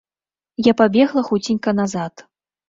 [0.67, 2.27] Я пабегла хуценька назад.